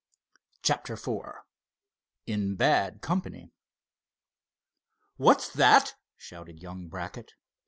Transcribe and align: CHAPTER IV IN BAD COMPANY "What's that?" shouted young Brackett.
CHAPTER 0.63 0.93
IV 0.93 1.09
IN 2.25 2.55
BAD 2.55 3.01
COMPANY 3.01 3.51
"What's 5.17 5.53
that?" 5.53 5.93
shouted 6.17 6.59
young 6.59 6.87
Brackett. 6.87 7.33